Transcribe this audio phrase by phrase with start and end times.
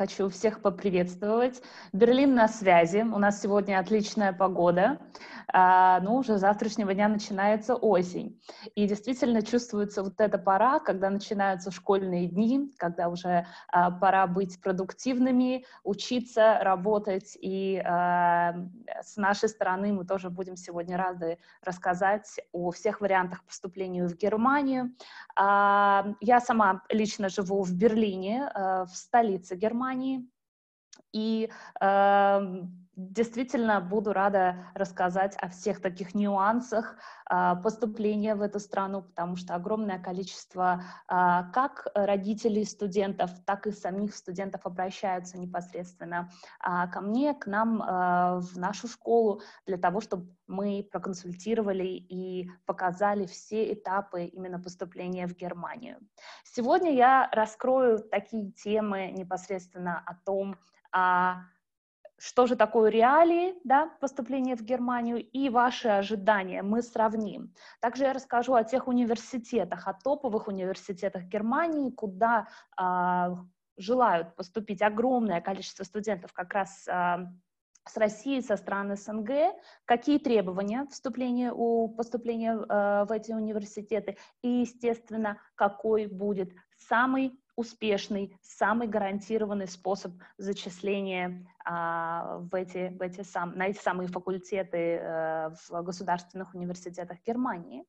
[0.00, 1.60] Хочу всех поприветствовать.
[1.92, 3.02] Берлин на связи.
[3.02, 4.98] У нас сегодня отличная погода.
[5.52, 8.40] А, ну, уже с завтрашнего дня начинается осень.
[8.74, 14.58] И действительно чувствуется вот эта пора, когда начинаются школьные дни, когда уже а, пора быть
[14.62, 17.36] продуктивными, учиться, работать.
[17.38, 18.54] И а,
[19.02, 24.94] с нашей стороны мы тоже будем сегодня рады рассказать о всех вариантах поступления в Германию.
[25.36, 29.89] А, я сама лично живу в Берлине, а, в столице Германии.
[31.12, 31.48] И
[31.80, 32.64] э,
[33.08, 36.96] действительно буду рада рассказать о всех таких нюансах
[37.30, 41.14] э, поступления в эту страну, потому что огромное количество э,
[41.52, 46.30] как родителей студентов, так и самих студентов обращаются непосредственно
[46.64, 53.26] э, ко мне, к нам в нашу школу для того, чтобы мы проконсультировали и показали
[53.26, 55.98] все этапы именно поступления в Германию.
[56.44, 60.56] Сегодня я раскрою такие темы непосредственно о том,
[60.92, 61.42] а,
[62.20, 66.62] что же такое реалии да, поступления в Германию и ваши ожидания.
[66.62, 67.54] Мы сравним.
[67.80, 73.38] Также я расскажу о тех университетах, о топовых университетах Германии, куда а,
[73.78, 77.26] желают поступить огромное количество студентов как раз а,
[77.88, 79.54] с Россией, со стран СНГ,
[79.86, 88.36] какие требования вступления у поступления э, в эти университеты и, естественно, какой будет самый успешный,
[88.42, 95.54] самый гарантированный способ зачисления а, в эти, в эти сам, на эти самые факультеты а,
[95.68, 97.84] в государственных университетах Германии.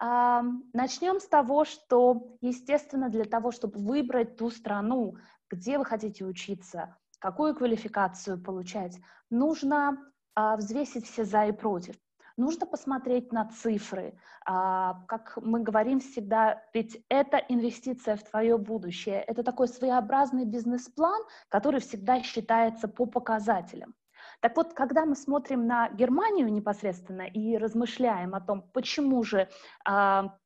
[0.00, 5.16] А, начнем с того, что, естественно, для того, чтобы выбрать ту страну,
[5.48, 8.98] где вы хотите учиться, какую квалификацию получать,
[9.30, 9.98] нужно
[10.34, 11.94] а, взвесить все за и против.
[12.36, 14.14] Нужно посмотреть на цифры.
[14.44, 19.22] А, как мы говорим всегда, ведь это инвестиция в твое будущее.
[19.22, 23.94] Это такой своеобразный бизнес-план, который всегда считается по показателям.
[24.40, 29.48] Так вот, когда мы смотрим на Германию непосредственно и размышляем о том, почему же
[29.84, 30.36] а,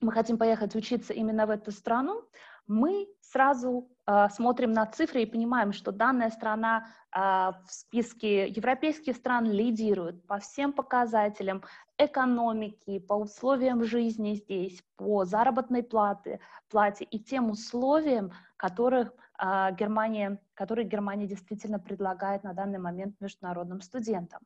[0.00, 2.24] мы хотим поехать учиться именно в эту страну,
[2.66, 9.16] мы сразу э, смотрим на цифры и понимаем, что данная страна э, в списке европейских
[9.16, 11.62] стран лидирует по всем показателям
[11.98, 20.40] экономики, по условиям жизни здесь, по заработной плате, плате и тем условиям, которых, э, Германия,
[20.54, 24.40] которые Германия действительно предлагает на данный момент международным студентам.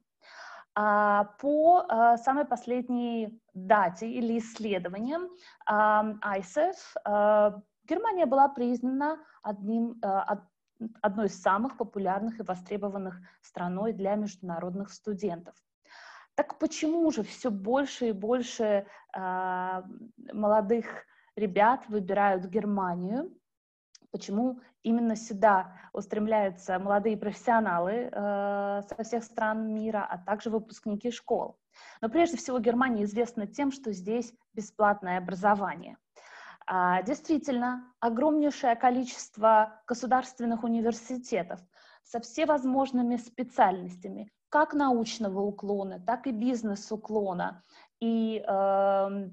[0.74, 5.28] По самой последней дате или исследованиям
[5.66, 6.76] ISEF
[7.88, 10.22] Германия была признана одним, э,
[11.00, 15.54] одной из самых популярных и востребованных страной для международных студентов.
[16.34, 19.82] Так почему же все больше и больше э,
[20.32, 20.86] молодых
[21.34, 23.34] ребят выбирают Германию?
[24.12, 31.58] Почему именно сюда устремляются молодые профессионалы э, со всех стран мира, а также выпускники школ?
[32.02, 35.96] Но прежде всего Германия известна тем, что здесь бесплатное образование–
[37.06, 41.60] действительно, огромнейшее количество государственных университетов
[42.02, 47.62] со всевозможными специальностями, как научного уклона, так и бизнес-уклона.
[48.00, 49.30] И э,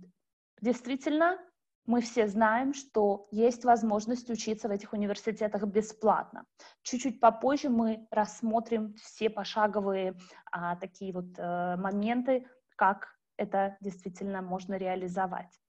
[0.62, 1.38] действительно,
[1.86, 6.46] мы все знаем, что есть возможность учиться в этих университетах бесплатно.
[6.82, 10.16] Чуть-чуть попозже мы рассмотрим все пошаговые
[10.52, 13.08] а, такие вот а, моменты, как
[13.38, 15.60] это действительно можно реализовать.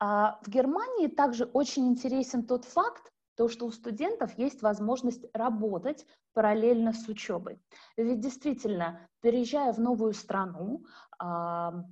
[0.00, 6.06] А в Германии также очень интересен тот факт, то, что у студентов есть возможность работать
[6.34, 7.60] параллельно с учебой.
[7.96, 10.84] Ведь действительно, переезжая в новую страну,
[11.18, 11.84] а,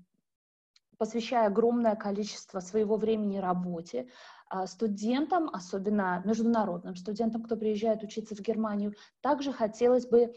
[0.99, 4.09] посвящая огромное количество своего времени работе,
[4.49, 10.35] а, студентам, особенно международным студентам, кто приезжает учиться в Германию, также хотелось бы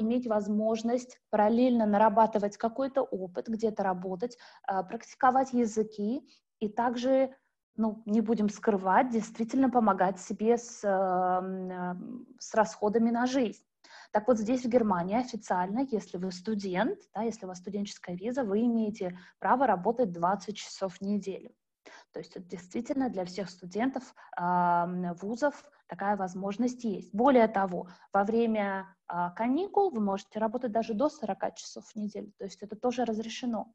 [0.00, 4.36] иметь возможность параллельно нарабатывать какой-то опыт, где-то работать,
[4.66, 6.26] практиковать языки
[6.60, 7.34] и также,
[7.76, 13.64] ну, не будем скрывать, действительно помогать себе с, эм, с расходами на жизнь.
[14.12, 18.44] Так вот, здесь в Германии официально, если вы студент, да, если у вас студенческая виза,
[18.44, 21.52] вы имеете право работать 20 часов в неделю.
[22.12, 27.14] То есть это действительно для всех студентов э, вузов такая возможность есть.
[27.14, 32.32] Более того, во время э, каникул вы можете работать даже до 40 часов в неделю.
[32.38, 33.72] То есть это тоже разрешено.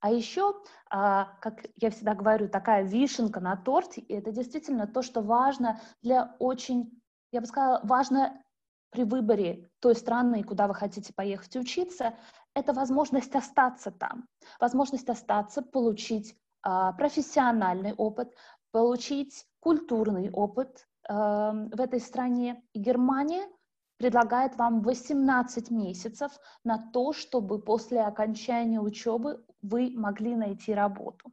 [0.00, 0.54] А еще,
[0.88, 5.80] а, как я всегда говорю, такая вишенка на торте, и это действительно то, что важно
[6.02, 7.00] для очень,
[7.32, 8.42] я бы сказала, важно
[8.90, 12.14] при выборе той страны, куда вы хотите поехать учиться,
[12.54, 14.26] это возможность остаться там,
[14.58, 16.36] возможность остаться, получить
[16.66, 18.34] э, профессиональный опыт,
[18.72, 22.62] получить культурный опыт э, в этой стране.
[22.74, 23.46] Германия
[24.00, 26.32] предлагает вам 18 месяцев
[26.64, 31.30] на то, чтобы после окончания учебы вы могли найти работу.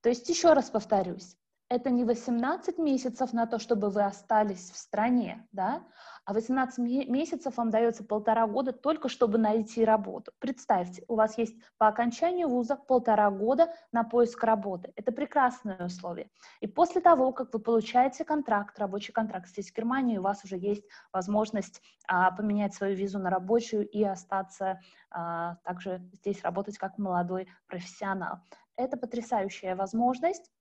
[0.00, 1.36] То есть, еще раз повторюсь,
[1.74, 5.82] это не 18 месяцев на то, чтобы вы остались в стране, да,
[6.24, 6.78] а 18
[7.08, 10.30] месяцев вам дается полтора года только чтобы найти работу.
[10.38, 14.92] Представьте, у вас есть по окончанию вуза полтора года на поиск работы.
[14.94, 16.30] Это прекрасное условие.
[16.60, 20.56] И после того, как вы получаете контракт, рабочий контракт здесь в Германии, у вас уже
[20.56, 24.80] есть возможность а, поменять свою визу на рабочую и остаться
[25.10, 28.38] а, также здесь работать как молодой профессионал.
[28.76, 30.52] Это потрясающая возможность.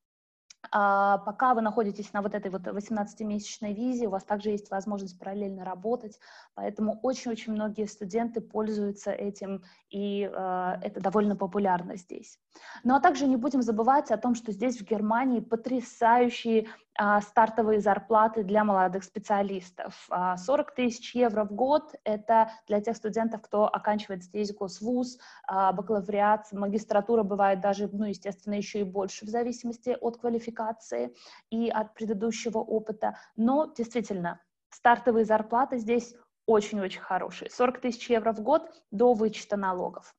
[0.71, 5.19] А пока вы находитесь на вот этой вот 18-месячной визе, у вас также есть возможность
[5.19, 6.19] параллельно работать,
[6.55, 12.39] поэтому очень-очень многие студенты пользуются этим, и э, это довольно популярно здесь.
[12.83, 16.82] Ну а также не будем забывать о том, что здесь в Германии потрясающие а,
[17.21, 20.07] стартовые зарплаты для молодых специалистов.
[20.09, 25.17] 40 а, тысяч евро в год— это для тех студентов, кто оканчивает здесь госвуз,
[25.47, 31.15] а, бакалавриат, магистратура бывает даже, ну, естественно, еще и больше в зависимости от квалификации
[31.49, 33.17] и от предыдущего опыта.
[33.35, 37.49] Но действительно, стартовые зарплаты здесь очень-очень хорошие.
[37.49, 40.13] 40 тысяч евро в год до вычета налогов.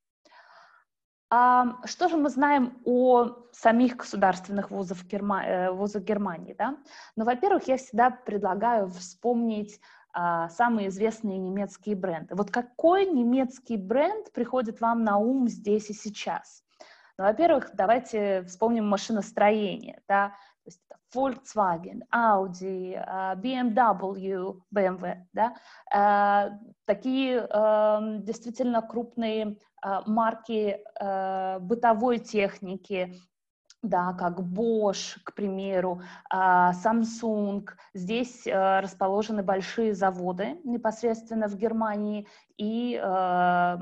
[1.36, 5.44] А что же мы знаем о самих государственных вузах, Герма...
[5.44, 6.54] Э, вузах Германии?
[6.56, 6.76] Да?
[7.16, 9.80] Ну, во-первых, я всегда предлагаю вспомнить
[10.12, 12.36] а, самые известные немецкие бренды.
[12.36, 16.62] Вот какой немецкий бренд приходит вам на ум здесь и сейчас?
[17.18, 20.02] Ну, во-первых, давайте вспомним машиностроение.
[20.06, 20.28] Да?
[20.62, 25.16] То есть это Volkswagen, Audi, а, BMW, BMW.
[25.32, 25.56] Да?
[25.92, 27.48] А, такие
[28.22, 29.73] действительно крупные а,
[30.06, 33.14] марки э, бытовой техники,
[33.82, 36.00] да, как Bosch, к примеру,
[36.30, 37.68] а, Samsung.
[37.92, 42.26] Здесь э, расположены большие заводы непосредственно в Германии,
[42.56, 43.78] и э,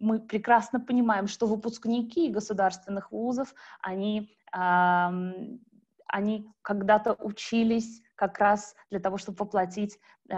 [0.00, 9.18] мы прекрасно понимаем, что выпускники государственных вузов, они, они когда-то учились как раз для того,
[9.18, 9.98] чтобы воплотить
[10.28, 10.34] э,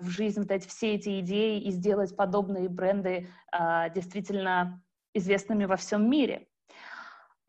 [0.00, 4.80] в жизнь вот эти, все эти идеи и сделать подобные бренды э, действительно
[5.12, 6.48] известными во всем мире.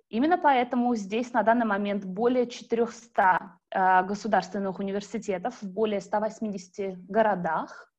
[0.09, 7.91] Именно поэтому здесь на данный момент более 400 э, государственных университетов в более 180 городах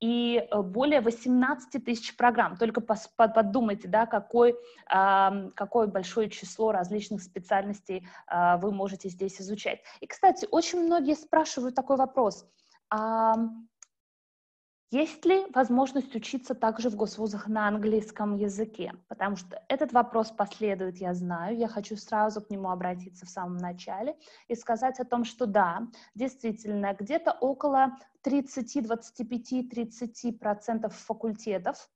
[0.00, 2.56] и э, более 18 тысяч программ.
[2.56, 4.56] Только подумайте, да, какой,
[4.86, 9.80] какое большое число различных специальностей а, вы можете здесь изучать.
[10.00, 12.46] И, кстати, очень многие спрашивают такой вопрос.
[14.92, 18.92] Есть ли возможность учиться также в госвузах на английском языке?
[19.08, 21.56] Потому что этот вопрос последует, я знаю.
[21.58, 24.16] Я хочу сразу к нему обратиться в самом начале
[24.46, 31.90] и сказать о том, что да, действительно, где-то около 30, 25, 30% факультетов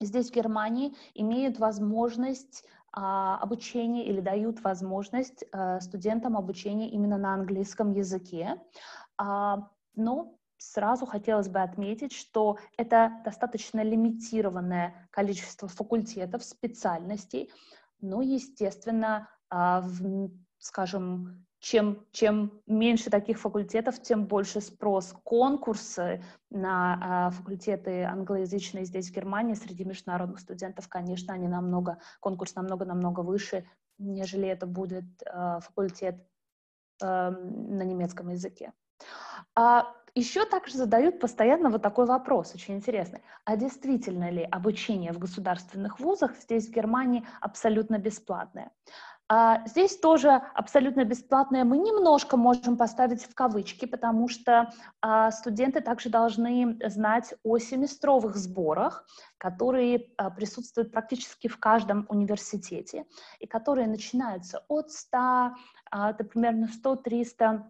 [0.00, 7.34] здесь, в Германии, имеют возможность а, обучения или дают возможность а, студентам обучения именно на
[7.34, 8.58] английском языке.
[9.18, 17.50] А, но Сразу хотелось бы отметить, что это достаточно лимитированное количество факультетов, специальностей,
[18.00, 19.84] но, естественно, а,
[20.58, 25.14] скажем, чем, чем меньше таких факультетов, тем больше спрос.
[25.24, 32.54] Конкурсы на э, факультеты англоязычные здесь, в Германии, среди международных студентов, конечно, они намного, конкурс
[32.54, 36.16] намного-намного выше, нежели это будет э, факультет
[37.00, 38.74] э, на немецком языке.
[39.54, 43.22] А еще также задают постоянно вот такой вопрос, очень интересный.
[43.44, 48.70] А действительно ли обучение в государственных вузах здесь, в Германии, абсолютно бесплатное?
[49.26, 55.80] А здесь тоже абсолютно бесплатное мы немножко можем поставить в кавычки, потому что а, студенты
[55.80, 59.06] также должны знать о семестровых сборах,
[59.38, 63.06] которые а, присутствуют практически в каждом университете
[63.40, 65.54] и которые начинаются от 100, а,
[66.10, 67.62] это примерно 100-300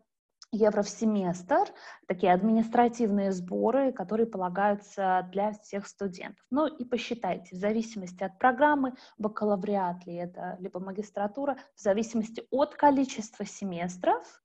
[0.55, 1.73] евро в семестр,
[2.07, 6.45] такие административные сборы, которые полагаются для всех студентов.
[6.51, 12.75] Ну и посчитайте, в зависимости от программы, бакалавриат ли это, либо магистратура, в зависимости от
[12.75, 14.43] количества семестров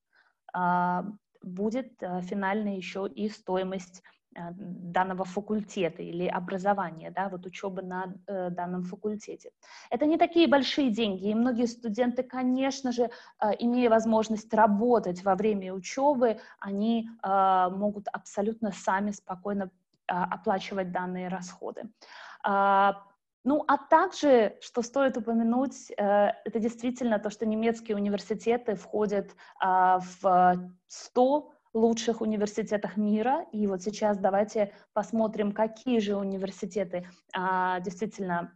[0.54, 1.06] а,
[1.42, 8.14] будет а, финальная еще и стоимость Э, данного факультета или образования, да, вот учебы на
[8.28, 9.52] э, данном факультете.
[9.90, 15.36] Это не такие большие деньги, и многие студенты, конечно же, э, имея возможность работать во
[15.36, 19.72] время учебы, они э, могут абсолютно сами спокойно
[20.08, 21.84] оплачивать данные расходы.
[22.44, 31.54] Ну, а также, что стоит упомянуть, это действительно то, что немецкие университеты входят в 100
[31.74, 33.46] лучших университетах мира.
[33.52, 38.54] И вот сейчас давайте посмотрим, какие же университеты действительно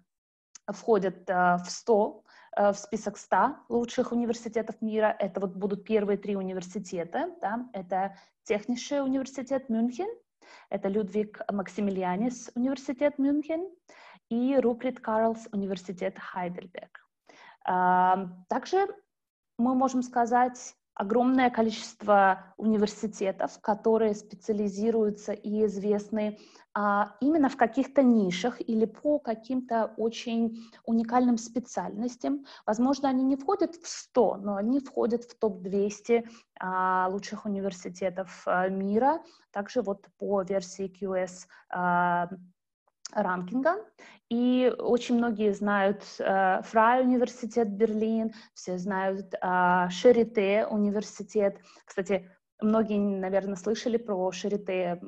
[0.67, 2.23] входят в 100
[2.55, 5.15] Э, в список 100 лучших университетов мира.
[5.19, 7.31] Это вот будут первые три университета.
[7.41, 7.67] Да?
[7.73, 10.09] Это Технический университет Мюнхен,
[10.69, 13.69] это Людвиг Максимилианис университет Мюнхен
[14.29, 17.07] и Руприт Карлс университет Хайдельберг.
[17.63, 18.85] Также
[19.57, 26.37] мы можем сказать огромное количество университетов, которые специализируются и известны
[26.75, 32.45] а, именно в каких-то нишах или по каким-то очень уникальным специальностям.
[32.65, 36.27] Возможно, они не входят в 100, но они входят в топ-200
[36.59, 39.21] а, лучших университетов а, мира.
[39.51, 42.29] Также вот по версии QS а,
[43.13, 43.77] ранкинга.
[44.29, 49.87] И очень многие знают э, Фрай университет Берлин, все знают э,
[50.65, 51.59] университет.
[51.85, 52.29] Кстати,
[52.61, 54.99] многие, наверное, слышали про Шарите э,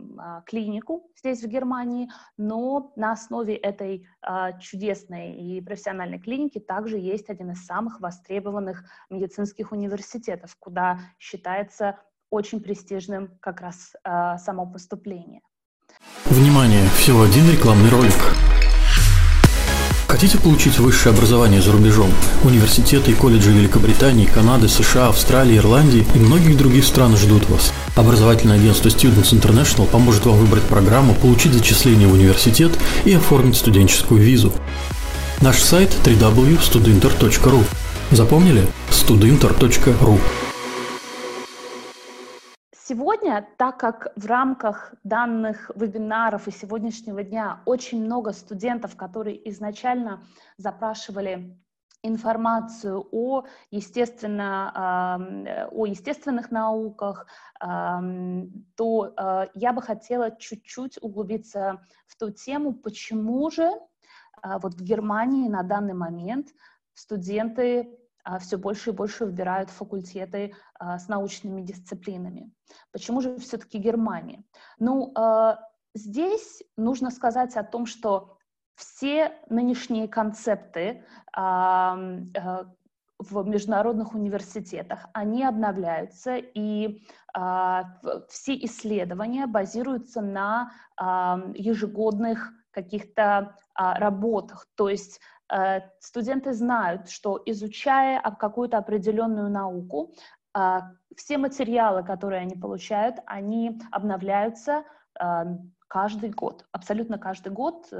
[0.45, 7.29] клинику здесь, в Германии, но на основе этой э, чудесной и профессиональной клиники также есть
[7.29, 15.41] один из самых востребованных медицинских университетов, куда считается очень престижным как раз э, само поступление.
[16.35, 16.89] Внимание!
[16.97, 18.13] Всего один рекламный ролик.
[20.07, 22.11] Хотите получить высшее образование за рубежом?
[22.43, 27.71] Университеты и колледжи Великобритании, Канады, США, Австралии, Ирландии и многих других стран ждут вас.
[27.95, 32.71] Образовательное агентство Students International поможет вам выбрать программу, получить зачисление в университет
[33.05, 34.51] и оформить студенческую визу.
[35.39, 37.63] Наш сайт www.studinter.ru
[38.11, 38.67] Запомнили?
[38.89, 40.19] studinter.ru
[42.87, 50.21] Сегодня, так как в рамках данных вебинаров и сегодняшнего дня очень много студентов, которые изначально
[50.57, 51.59] запрашивали
[52.03, 57.25] информацию о, естественно, о естественных науках,
[57.59, 63.71] то э, я бы хотела чуть-чуть углубиться в ту тему, почему же
[64.43, 66.49] а, вот в Германии на данный момент
[66.93, 72.51] студенты а, все больше и больше выбирают факультеты с научными дисциплинами.
[72.91, 74.43] Почему же все-таки Германия?
[74.79, 75.59] Ну, а,
[75.93, 78.37] здесь нужно сказать о том, что
[78.75, 82.65] все нынешние концепты в
[83.45, 87.01] международных университетах, они обновляются, и
[88.27, 94.67] все исследования базируются на ежегодных каких-то работах.
[94.75, 100.13] То есть Э, студенты знают, что изучая какую-то определенную науку,
[101.15, 104.83] все материалы, которые они получают, они обновляются
[105.19, 105.45] э,
[105.87, 107.91] каждый год, абсолютно каждый год,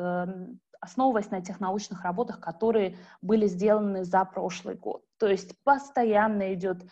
[0.81, 5.03] основываясь на тех научных работах, которые были сделаны за прошлый год.
[5.17, 6.83] То есть постоянно идет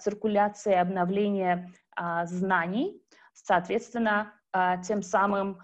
[0.00, 1.72] циркуляция и обновление
[2.24, 3.00] знаний,
[3.32, 4.32] соответственно,
[4.84, 5.58] тем самым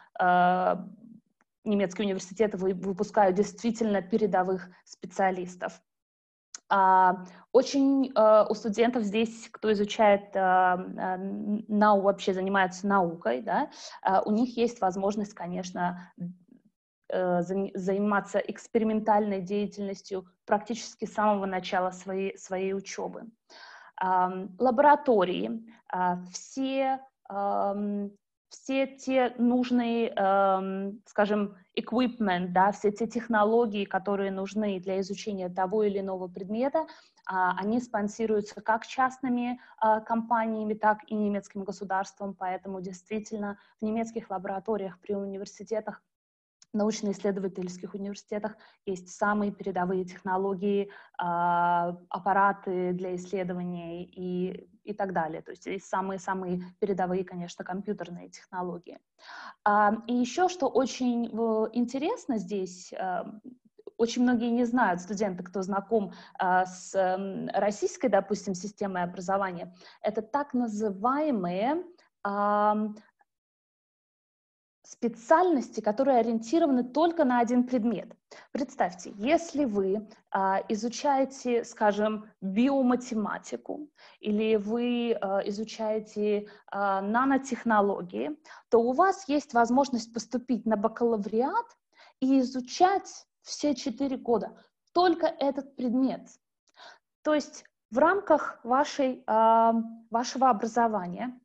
[1.65, 5.83] немецкие университеты выпускают действительно передовых специалистов.
[6.69, 10.77] А, очень э, у студентов здесь, кто изучает э,
[11.69, 13.71] нау, вообще занимается наукой, да,
[14.03, 16.13] э, у них есть возможность, конечно,
[17.07, 23.25] заниматься экспериментальной деятельностью практически с самого начала своей, своей учебы.
[24.01, 25.63] Лаборатории,
[26.33, 26.99] все
[28.55, 35.83] все те нужные, эм, скажем, equipment, да, все те технологии, которые нужны для изучения того
[35.83, 36.87] или иного предмета,
[37.27, 44.31] а, они спонсируются как частными а, компаниями, так и немецким государством, поэтому действительно в немецких
[44.31, 46.01] лабораториях при университетах
[46.75, 55.43] научно-исследовательских университетах есть самые передовые технологии, а, аппараты для исследований и, и так далее.
[55.43, 58.99] То есть есть самые-самые передовые, конечно, компьютерные технологии.
[59.65, 61.27] А, и еще, что очень
[61.73, 63.27] интересно здесь, а,
[63.97, 66.93] очень многие не знают, студенты, кто знаком с
[67.55, 71.85] российской, допустим, системой образования, это так называемые
[74.95, 78.15] специальности, которые ориентированы только на один предмет.
[78.53, 83.89] Представьте, если вы а, изучаете, скажем, биоматематику
[84.21, 88.37] или вы а, изучаете а, нанотехнологии,
[88.71, 91.67] то у вас есть возможность поступить на бакалавриат
[92.21, 94.57] и изучать все четыре года
[94.93, 96.29] только этот предмет.
[97.23, 99.75] То есть в рамках вашей, а,
[100.11, 101.39] вашего образования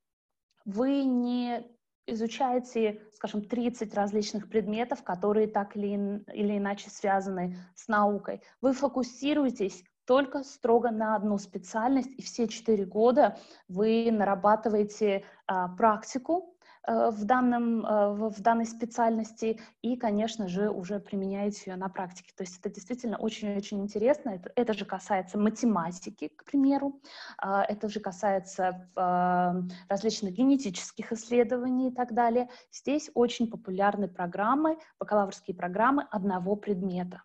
[0.65, 1.65] вы не
[2.11, 8.41] изучаете, скажем, 30 различных предметов, которые так или, или иначе связаны с наукой.
[8.61, 13.37] Вы фокусируетесь только строго на одну специальность, и все четыре года
[13.67, 16.55] вы нарабатываете а, практику,
[16.89, 22.33] в, данном, э, в данной специальности и, конечно же, уже применяете ее на практике.
[22.35, 24.31] То есть это действительно очень-очень интересно.
[24.31, 26.99] Это, это же касается математики, к примеру,
[27.37, 29.53] а, это же касается э,
[29.87, 32.49] различных генетических исследований и так далее.
[32.71, 37.23] Здесь очень популярны программы, бакалаврские программы одного предмета.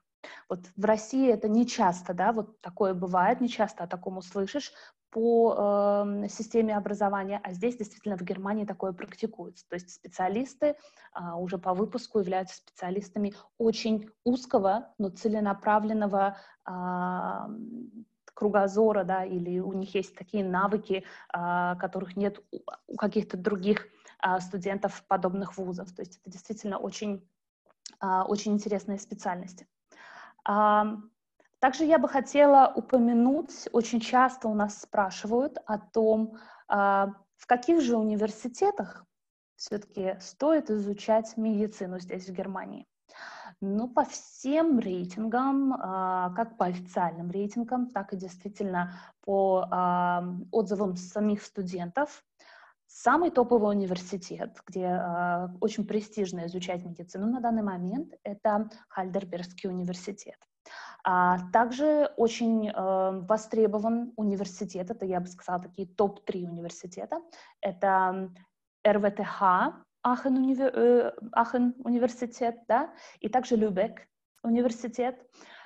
[0.49, 4.73] Вот в России это не часто, да, вот такое бывает, не часто о таком услышишь
[5.15, 9.65] по э, системе образования, а здесь действительно в Германии такое практикуется.
[9.69, 10.75] То есть специалисты э,
[11.37, 16.73] уже по выпуску являются специалистами очень узкого, но целенаправленного э,
[18.35, 22.43] кругозора, да, или у них есть такие навыки, э, которых нет
[22.89, 23.87] у каких-то других
[24.21, 25.95] э, студентов подобных вузов.
[25.95, 27.25] То есть это действительно очень,
[28.03, 29.69] э, очень интересные специальности.
[31.65, 36.37] Также я бы хотела упомянуть, очень часто у нас спрашивают о том,
[36.69, 39.07] а, в каких же университетах
[39.57, 42.87] все-таки стоит изучать медицину здесь, в Германии.
[43.63, 50.97] Ну, по всем рейтингам, а, как по официальным рейтингам, так и действительно по а, отзывам
[50.97, 52.23] самих студентов,
[52.87, 55.03] Самый топовый университет, где
[55.61, 60.37] очень престижно изучать медицину на данный момент, это Хальдербергский университет.
[61.07, 62.73] А также очень э,
[63.29, 67.21] востребован университет, это, я бы сказала, такие топ-3 университета.
[67.61, 68.31] Это
[68.87, 69.43] РВТХ,
[70.03, 74.09] Ахен, универ, э, Ахен университет, да, и также Любек
[74.43, 75.21] университет.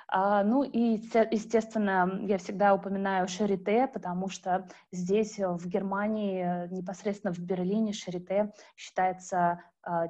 [0.09, 0.97] А, ну и,
[1.31, 9.61] естественно, я всегда упоминаю Шарите, потому что здесь, в Германии, непосредственно в Берлине, Шарите считается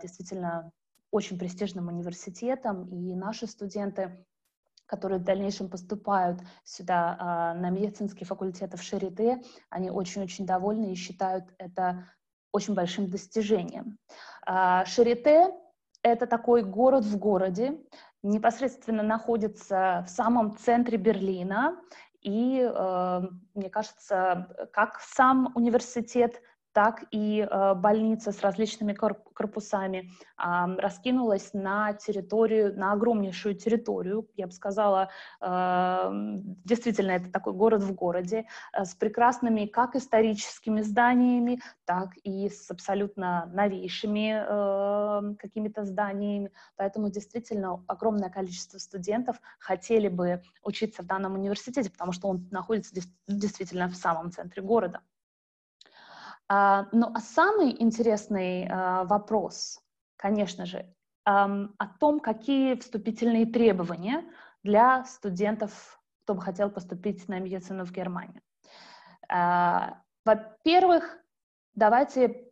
[0.01, 0.71] действительно
[1.11, 4.25] очень престижным университетом, и наши студенты
[4.89, 10.95] которые в дальнейшем поступают сюда а, на медицинский факультет в Шарите, они очень-очень довольны и
[10.95, 12.05] считают это
[12.51, 13.99] очень большим достижением.
[14.45, 15.51] А, Шарите—
[16.01, 17.79] это такой город в городе,
[18.23, 21.79] непосредственно находится в самом центре Берлина,
[22.21, 23.21] и, э,
[23.53, 26.41] мне кажется, как сам университет,
[26.79, 34.53] так и э, больница с различными корпусами раскинулась на территорию, на огромнейшую территорию, я бы
[34.53, 35.09] сказала,
[35.41, 36.09] э,
[36.63, 42.71] действительно это такой город в городе, э, с прекрасными как историческими зданиями, так и с
[42.71, 51.33] абсолютно новейшими э, какими-то зданиями, поэтому действительно огромное количество студентов хотели бы учиться в данном
[51.33, 52.95] университете, потому что он находится
[53.27, 55.01] действительно в самом центре города.
[56.49, 59.79] А, ну а самый интересный а, вопрос,
[60.17, 60.93] конечно же,
[61.25, 64.23] о том, какие вступительные требования
[64.63, 68.41] для студентов, кто бы хотел поступить на медицину в Германию.
[69.29, 71.19] А, во-первых,
[71.75, 72.51] давайте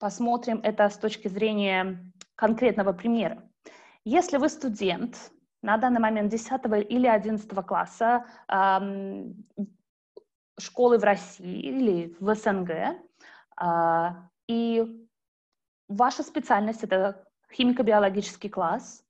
[0.00, 3.48] посмотрим это с точки зрения конкретного примера.
[4.04, 5.30] Если вы студент
[5.62, 6.50] на данный момент 10
[6.88, 8.24] или 11 класса
[10.58, 13.09] школы в России или в СНГ,
[14.48, 15.06] и
[15.88, 19.04] ваша специальность— это химико-биологический класс.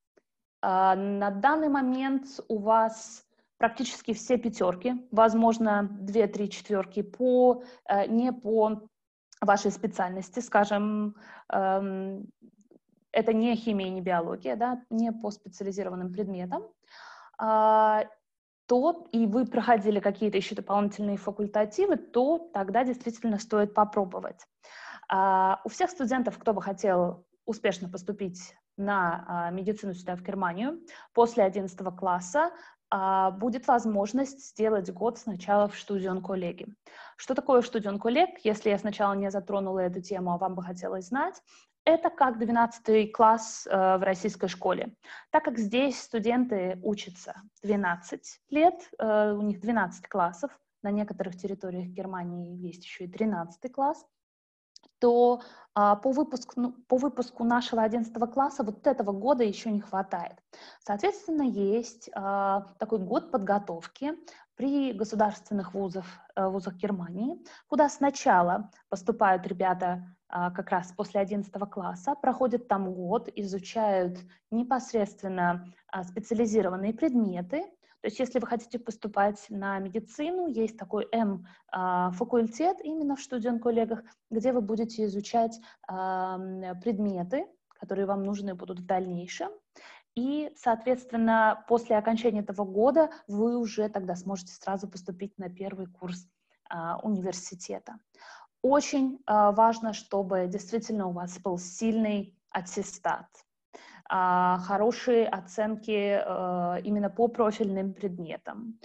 [0.62, 3.26] А, на данный момент у вас
[3.58, 8.88] практически все пятерки, возможно, две-три четверки по, э, не по
[9.42, 11.14] вашей специальности, скажем,
[11.52, 12.26] эм,
[13.12, 16.62] это не химия, не биология, да, не по специализированным предметам,
[17.38, 18.04] а,
[18.70, 24.46] то и вы проходили какие-то еще дополнительные факультативы, то тогда действительно стоит попробовать.
[25.08, 30.78] А, у всех студентов, кто бы хотел успешно поступить на а, медицину сюда, в Германию,
[31.14, 32.52] после 11 класса
[32.90, 36.68] а, будет возможность сделать год сначала в студион-коллеге.
[37.16, 38.38] Что такое студион-коллег?
[38.44, 41.42] Если я сначала не затронула эту тему, а вам бы хотелось знать,
[41.84, 44.94] это как 12 класс э, в российской школе.
[45.30, 50.50] Так как здесь студенты учатся 12 лет, э, у них 12 классов,
[50.82, 54.06] на некоторых территориях Германии есть еще и 13 класс,
[54.98, 55.40] то
[55.74, 60.34] а, по, выпуску, ну, по выпуску нашего 11 класса вот этого года еще не хватает.
[60.80, 64.12] Соответственно, есть а, такой год подготовки
[64.56, 66.04] при государственных вузах,
[66.36, 73.28] э, вузах Германии, куда сначала поступают ребята как раз после 11 класса, проходят там год,
[73.36, 74.18] изучают
[74.50, 77.62] непосредственно а, специализированные предметы,
[78.00, 84.52] То есть если вы хотите поступать на медицину, есть такой М-факультет именно в студент-коллегах, где
[84.52, 89.50] вы будете изучать предметы, которые вам нужны будут в дальнейшем.
[90.16, 96.26] И, соответственно, после окончания этого года вы уже тогда сможете сразу поступить на первый курс
[96.68, 97.98] а, университета.
[98.62, 103.26] Очень а, важно, чтобы действительно у вас был сильный аттестат,
[104.08, 108.78] а, хорошие оценки а, именно по профильным предметам.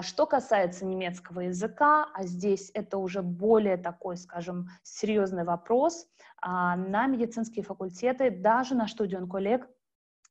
[0.00, 6.06] Что касается немецкого языка, а здесь это уже более такой, скажем, серьезный вопрос,
[6.42, 9.66] на медицинские факультеты, даже на студент-коллег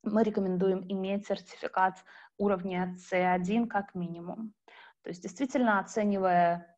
[0.04, 2.04] мы рекомендуем иметь сертификат
[2.38, 4.54] уровня C1 как минимум.
[5.02, 6.73] То есть действительно оценивая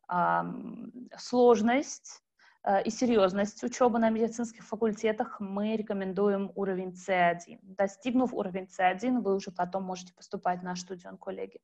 [1.16, 2.22] сложность
[2.64, 7.58] э, и серьезность учебы на медицинских факультетах, мы рекомендуем уровень C1.
[7.62, 11.60] Достигнув уровень C1, вы уже потом можете поступать на студент коллеги.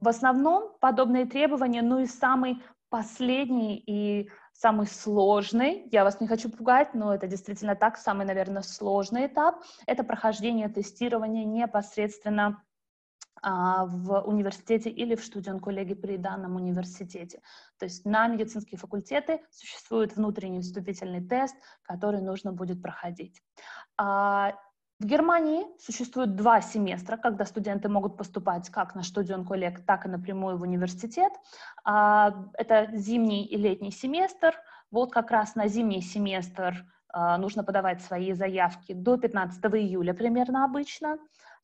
[0.00, 6.50] В основном подобные требования, ну и самый последний и самый сложный, я вас не хочу
[6.50, 12.62] пугать, но это действительно так, самый, наверное, сложный этап, это прохождение тестирования непосредственно
[13.42, 17.40] в университете или в студент-коллеге при данном университете.
[17.78, 23.40] То есть на медицинские факультеты существует внутренний вступительный тест, который нужно будет проходить.
[23.96, 24.54] А,
[25.00, 30.58] в Германии существует два семестра, когда студенты могут поступать как на студент-коллег, так и напрямую
[30.58, 31.32] в университет.
[31.84, 34.56] А, это зимний и летний семестр.
[34.90, 40.64] Вот как раз на зимний семестр а, нужно подавать свои заявки до 15 июля примерно
[40.64, 41.18] обычно.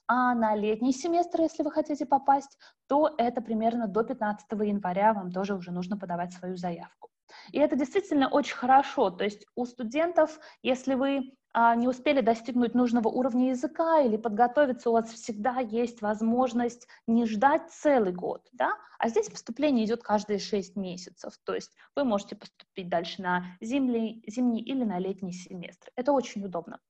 [0.07, 5.33] А на летний семестр, если вы хотите попасть, то это примерно до 15 января вам
[5.33, 7.11] тоже уже нужно подавать свою заявку.
[7.53, 9.11] И это действительно очень хорошо.
[9.11, 14.91] То есть у студентов, если вы а, не успели достигнуть нужного уровня языка или подготовиться,
[14.91, 18.73] у вас всегда есть возможность не ждать целый год, да?
[18.99, 24.25] А здесь поступление идет каждые 6 месяцев, то есть вы можете поступить дальше на зимний,
[24.27, 25.91] зимний или на летний семестр.
[25.97, 26.81] Это очень удобно.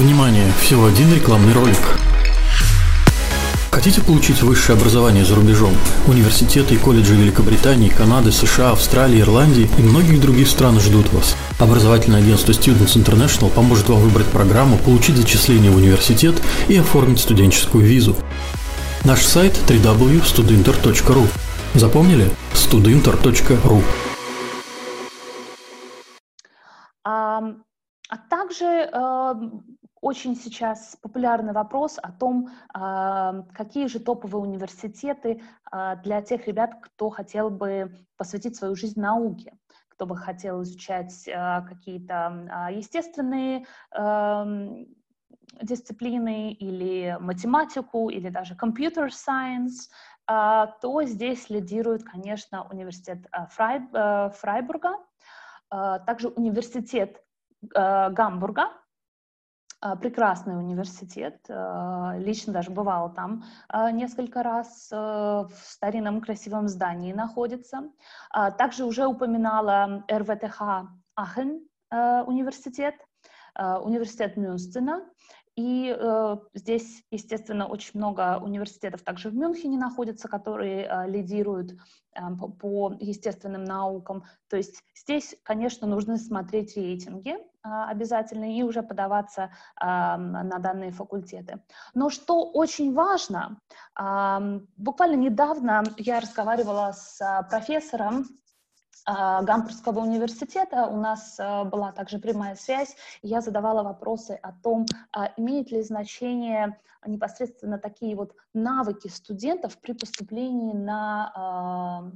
[0.00, 0.50] Внимание!
[0.62, 1.76] Всего один рекламный ролик.
[3.70, 5.74] Хотите получить высшее образование за рубежом?
[6.06, 11.36] Университеты и колледжи Великобритании, Канады, США, Австралии, Ирландии и многих других стран ждут вас.
[11.58, 17.84] Образовательное агентство Students International поможет вам выбрать программу, получить зачисление в университет и оформить студенческую
[17.84, 18.16] визу.
[19.04, 21.26] Наш сайт www.studinter.ru
[21.74, 22.30] Запомнили?
[22.54, 23.82] studinter.ru
[27.04, 27.40] а,
[28.10, 29.34] а также э,
[30.00, 36.72] очень сейчас популярный вопрос о том, а, какие же топовые университеты а, для тех ребят,
[36.80, 39.52] кто хотел бы посвятить свою жизнь науке,
[39.88, 43.66] кто бы хотел изучать а, какие-то естественные
[45.62, 49.90] дисциплины или математику, или даже computer science,
[50.26, 54.96] то здесь лидирует, конечно, университет Фрайбурга,
[55.68, 57.20] также университет
[57.62, 58.68] Гамбурга,
[59.80, 63.44] а, прекрасный университет, а, лично даже бывала там
[63.92, 67.90] несколько раз, в старинном красивом здании находится.
[68.58, 72.94] Также уже упоминала РВТХ Ахен университет,
[73.56, 75.02] университет Мюнстена,
[75.60, 82.20] и э, здесь, естественно, очень много университетов также в Мюнхене находятся, которые э, лидируют э,
[82.38, 84.24] по, по естественным наукам.
[84.48, 90.92] То есть здесь, конечно, нужно смотреть рейтинги э, обязательно и уже подаваться э, на данные
[90.92, 91.62] факультеты.
[91.94, 93.60] Но что очень важно,
[94.76, 98.39] буквально недавно я разговаривала с э, профессором а,
[99.42, 105.32] Гамбургского университета у нас а, была также прямая связь, я задавала вопросы о том, а,
[105.36, 112.12] имеет ли значение непосредственно такие вот навыки студентов при поступлении на,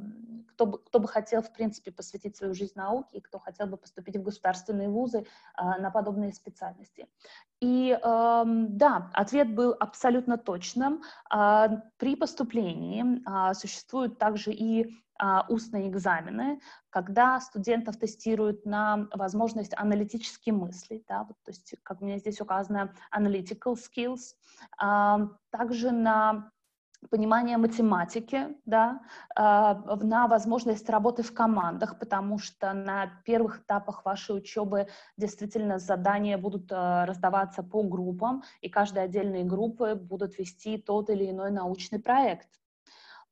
[0.51, 3.79] кто бы, кто бы хотел, в принципе, посвятить свою жизнь науке, и кто хотел бы
[3.79, 5.25] поступить в государственные вузы
[5.57, 7.09] на подобные специальности.
[7.63, 11.03] И да, ответ был абсолютно точным.
[11.31, 13.23] При поступлении
[13.55, 14.95] существуют также и
[15.49, 22.05] устные экзамены, когда студентов тестируют на возможность аналитически мыслить, да, вот, то есть, как у
[22.05, 24.35] меня здесь указано, analytical skills,
[24.79, 26.51] а, также на
[27.11, 29.03] понимание математики, да,
[29.37, 36.39] а, на возможность работы в командах, потому что на первых этапах вашей учебы действительно задания
[36.39, 42.49] будут раздаваться по группам, и каждой отдельной группы будут вести тот или иной научный проект.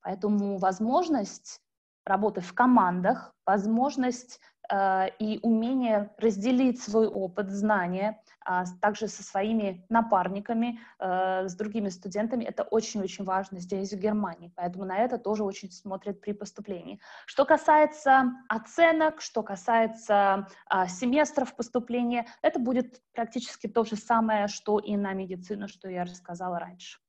[0.03, 1.61] Поэтому возможность
[2.05, 9.85] работы в командах, возможность э, и умение разделить свой опыт, знания а, также со своими
[9.89, 12.45] напарниками, э, с другими студентами.
[12.45, 14.53] Это очень-очень важно здесь, в Германии.
[14.57, 17.01] Поэтому на это тоже очень смотрят при поступлении.
[17.27, 24.79] Что касается оценок, что касается а, семестров поступления, это будет практически то же самое, что
[24.79, 27.02] и на медицину, что я рассказала раньше.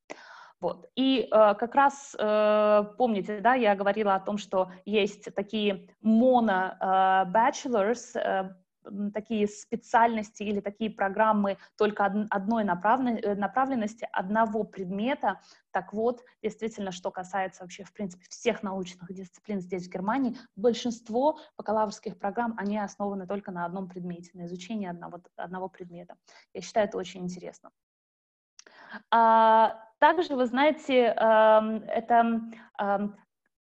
[0.63, 0.89] Вот.
[0.95, 8.15] И э, как раз э, помните, да, я говорила о том, что есть такие моно-bachelors,
[8.15, 15.41] э, э, такие специальности или такие программы только одной э, направленности, одного предмета.
[15.71, 21.39] Так вот, действительно, что касается вообще, в принципе, всех научных дисциплин здесь, в Германии, большинство
[21.58, 26.15] бакалаврских программ, они основаны только на одном предмете, на изучении одного, одного предмета.
[26.54, 27.69] Я считаю это очень интересно.
[29.12, 32.42] А, также, вы знаете, это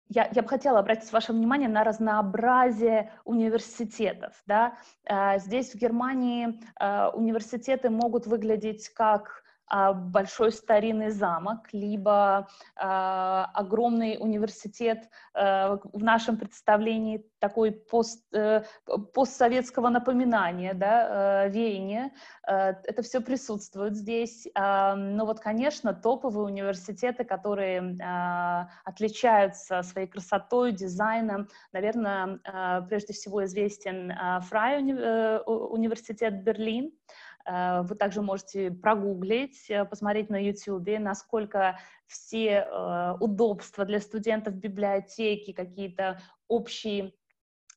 [0.10, 4.36] я, я бы хотела обратить ваше внимание на разнообразие университетов.
[4.46, 4.78] Да?
[5.10, 14.18] А, здесь, в Германии, а, университеты могут выглядеть как большой старинный замок, либо э, огромный
[14.20, 18.64] университет э, в нашем представлении такой пост, э,
[19.14, 22.12] постсоветского напоминания, да, э, веяния.
[22.48, 24.48] Э, это все присутствует здесь.
[24.56, 27.98] Но вот, конечно, топовые университеты, которые
[28.84, 32.40] отличаются своей красотой, дизайном, наверное,
[32.88, 34.14] прежде всего известен
[34.50, 34.94] Фрай уни
[35.44, 36.92] университет Берлин,
[37.84, 45.54] вы также можете прогуглить, э, посмотреть на YouTube, насколько все э, удобства для студентов библиотеки,
[45.54, 47.14] какие-то общие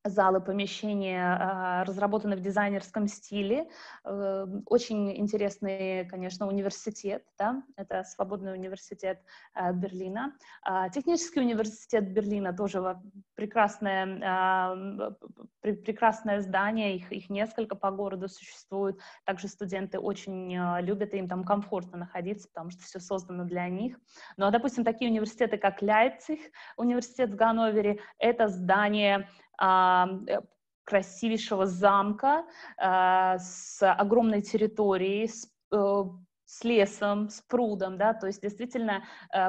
[0.05, 3.69] залы, помещения а, разработаны в дизайнерском стиле.
[4.05, 9.23] Э, очень интересный, конечно, университет, да, это Свободный университет
[9.55, 10.35] э, Берлина.
[10.63, 12.97] А, технический университет Берлина тоже
[13.35, 15.13] прекрасное, а,
[15.61, 18.99] прекрасное здание, их, их несколько по городу существует.
[19.25, 23.99] Также студенты очень любят, им там комфортно находиться, потому что все создано для них.
[24.39, 26.41] Ну, а, допустим, такие университеты, как Лейпциг,
[26.79, 29.29] университет в Ганновере, это здание
[30.85, 32.45] красивейшего замка
[32.77, 36.05] э, с огромной территорией, с э,
[36.47, 39.05] с лесом, с прудом, да, то есть действительно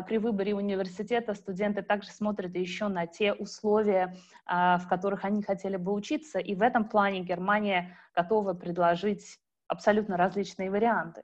[0.05, 5.93] при выборе университета студенты также смотрят еще на те условия, в которых они хотели бы
[5.93, 11.23] учиться, и в этом плане Германия готова предложить абсолютно различные варианты.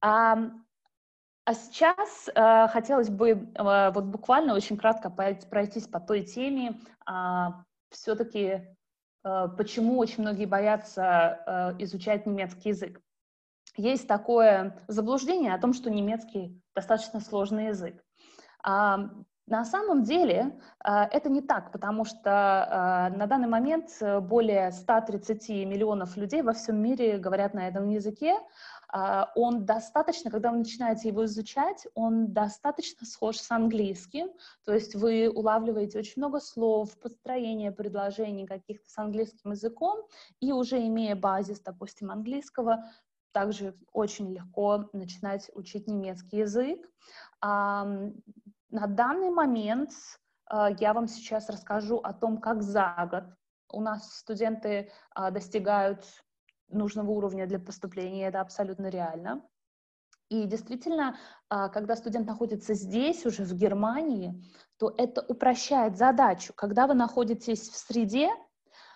[0.00, 0.38] А,
[1.44, 2.28] а сейчас
[2.72, 7.62] хотелось бы вот буквально очень кратко пройтись по той теме, а,
[7.94, 8.76] все-таки
[9.24, 13.00] э, почему очень многие боятся э, изучать немецкий язык.
[13.76, 18.04] Есть такое заблуждение о том, что немецкий достаточно сложный язык.
[19.46, 23.90] А на самом деле э, это не так, потому что на данный момент
[24.22, 28.36] более 130 миллионов людей во всем мире говорят на этом языке,
[28.96, 34.28] а, он достаточно, когда вы начинаете его изучать, он достаточно схож с английским,
[34.64, 40.06] то есть вы улавливаете очень много слов, построения предложений каких-то с английским языком,
[40.38, 42.84] и уже имея базис, допустим, английского,
[43.32, 46.88] также очень легко начинать учить немецкий язык.
[48.74, 49.92] На данный момент
[50.46, 53.22] а, я вам сейчас расскажу о том, как за год
[53.72, 56.04] у нас студенты а, достигают
[56.68, 59.48] нужного уровня для поступления, это абсолютно реально.
[60.28, 61.16] И действительно,
[61.48, 64.42] а, когда студент находится здесь, уже в Германии,
[64.76, 66.52] то это упрощает задачу.
[66.56, 68.28] Когда вы находитесь в среде,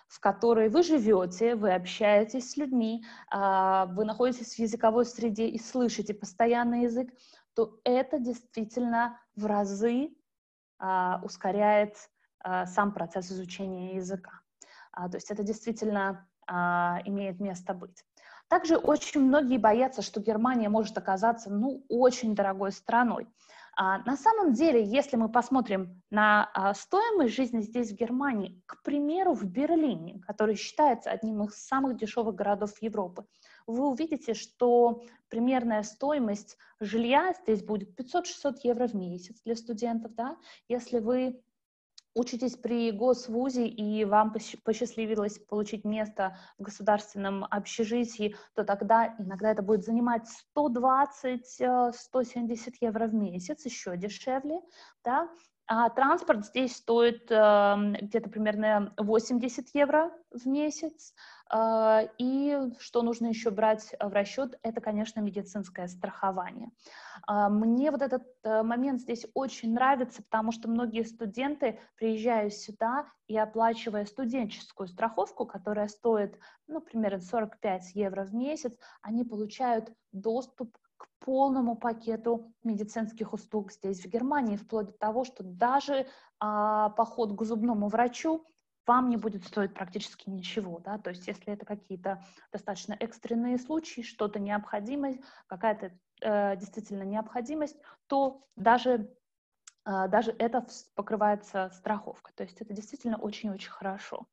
[0.09, 6.15] в которой вы живете, вы общаетесь с людьми, вы находитесь в языковой среде и слышите
[6.15, 7.11] постоянный язык,
[7.59, 10.09] то это действительно в разы
[10.77, 11.95] а, ускоряет
[12.67, 14.39] сам процесс изучения языка.
[14.93, 18.03] То есть это действительно а, имеет место быть.
[18.47, 23.27] Также очень многие боятся, что Германия может оказаться, ну, очень дорогой страной.
[23.77, 28.81] А, на самом деле, если мы посмотрим на а, стоимость жизни здесь, в Германии, к
[28.81, 33.25] примеру, в Берлине, который считается одним из самых дешевых городов Европы,
[33.71, 40.15] вы увидите, что примерная стоимость жилья здесь будет 500-600 евро в месяц для студентов.
[40.15, 40.37] Да?
[40.67, 41.41] Если вы
[42.15, 49.61] учитесь при госвузе и вам посчастливилось получить место в государственном общежитии, то тогда иногда это
[49.61, 50.27] будет занимать
[50.57, 54.61] 120-170 э, евро в месяц, еще дешевле,
[55.03, 55.29] да,
[55.67, 61.13] А транспорт здесь стоит э, где-то примерно 80 евро в месяц.
[61.53, 66.69] Э, и что нужно еще брать в расчет, это, конечно, медицинское страхование.
[67.27, 73.07] Э, мне вот этот э, момент здесь очень нравится, потому что многие студенты, приезжая сюда
[73.27, 80.77] и оплачивая студенческую страховку, которая стоит, ну, примерно 45 евро в месяц, они получают доступ
[80.97, 86.07] к полному пакету медицинских услуг здесь, в Германии, вплоть до того, что даже
[86.39, 88.45] а, поход к зубному врачу
[88.89, 94.01] вам не будет стоить практически ничего, да, то есть если это какие-то достаточно экстренные случаи,
[94.01, 99.07] что-то необходимость, какая-то э, действительно необходимость, то даже,
[99.85, 104.25] э, даже это покрывается страховкой, то есть это действительно очень-очень хорошо.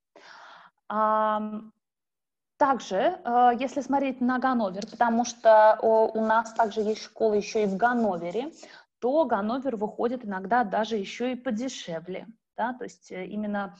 [2.58, 5.78] Также, э, если смотреть на Ганновер, потому что
[6.14, 8.52] у нас также есть школа еще и в Ганновере,
[9.00, 12.26] то Ганновер выходит иногда даже еще и подешевле.
[12.56, 12.72] Да?
[12.72, 13.76] То есть э, именно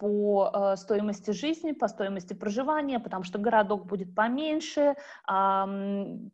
[0.00, 4.94] по э, стоимости жизни, по стоимости проживания, потому что городок будет поменьше,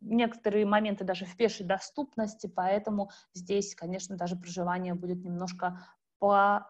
[0.01, 5.79] некоторые моменты даже в пешей доступности, поэтому здесь, конечно, даже проживание будет немножко
[6.19, 6.67] по...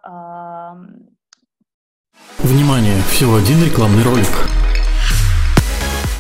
[2.40, 3.00] Внимание!
[3.12, 4.87] Всего один рекламный ролик.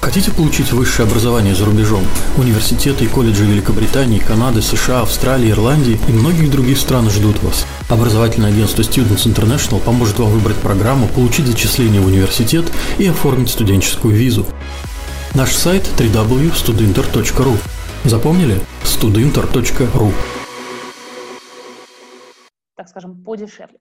[0.08, 2.02] Хотите получить высшее образование за рубежом?
[2.38, 7.66] Университеты и колледжи Великобритании, Канады, США, Австралии, Ирландии и многих других стран ждут вас.
[7.90, 14.16] Образовательное агентство Students International поможет вам выбрать программу, получить зачисление в университет и оформить студенческую
[14.16, 14.46] визу.
[15.36, 17.58] Наш сайт www.studinter.ru
[18.06, 18.62] Запомнили?
[18.84, 20.14] studinter.ru
[22.78, 23.78] Так скажем, подешевле.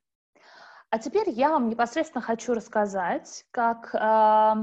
[0.90, 4.54] А теперь я вам непосредственно хочу рассказать, как э,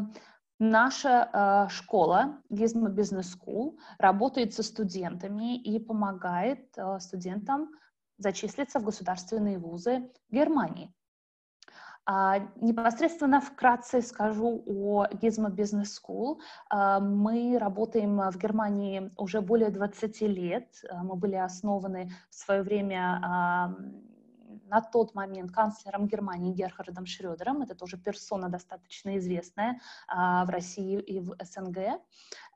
[0.65, 7.69] Наша э, школа Gizmo Business School работает со студентами и помогает э, студентам
[8.17, 10.93] зачислиться в государственные вузы Германии.
[12.05, 16.37] А, непосредственно вкратце скажу о Gizmo Business School.
[16.69, 20.69] А, мы работаем в Германии уже более 20 лет.
[20.89, 23.75] А, мы были основаны в свое время
[24.65, 27.61] на тот момент канцлером Германии Герхардом Шрёдером.
[27.61, 32.01] Это тоже персона достаточно известная а, в России и в СНГ.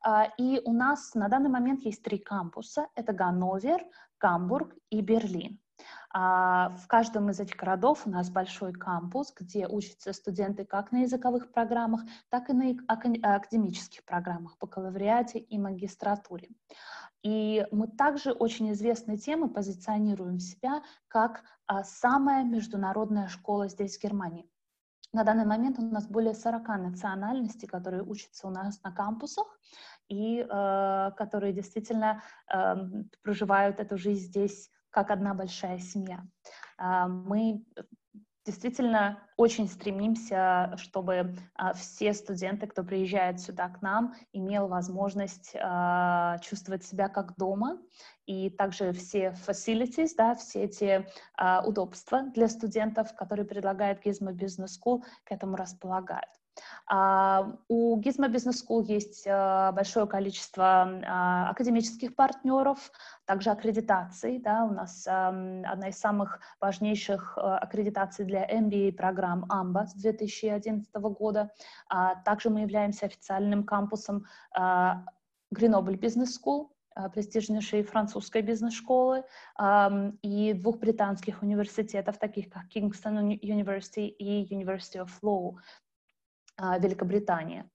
[0.02, 2.88] А, и у нас на данный момент есть три кампуса.
[2.96, 3.86] Это Ганновер,
[4.20, 5.60] Гамбург и Берлин.
[6.10, 11.02] А, в каждом из этих городов у нас большой кампус, где учатся студенты как на
[11.02, 16.50] языковых программах, так и на академических программах, бакалавриате и магистратуре.
[17.24, 24.02] И мы также очень известной темы позиционируем себя как а, самая международная школа здесь, в
[24.02, 24.50] Германии.
[25.14, 29.48] На данный момент у нас более 40 национальностей, которые учатся у нас на кампусах
[30.10, 32.22] и э, которые действительно
[32.54, 32.76] э,
[33.24, 36.24] проживают эту жизнь здесь как одна большая семья.
[36.80, 37.64] Э, мы
[38.48, 46.38] действительно очень стремимся, чтобы а, все студенты, кто приезжает сюда к нам, имел возможность а,
[46.40, 47.78] чувствовать себя как дома,
[48.26, 54.80] и также все facilities, да, все эти а, удобства для студентов, которые предлагает Gizmo Business
[54.82, 56.30] School, к этому располагают.
[56.88, 62.92] А, у Gizmo Business School есть а, большое количество а, академических партнеров,
[63.26, 64.40] также аккредитаций.
[64.40, 71.52] Да, у нас одна из самых важнейших аккредитаций для MBA-программ AMBA с 2011 года.
[72.24, 76.70] Также мы являемся официальным кампусом Grenoble Business School,
[77.14, 79.24] престижнейшей французской бизнес-школы
[80.22, 85.58] и двух британских университетов, таких как Kingston University и University of Law.
[86.58, 87.70] А, Великобритания.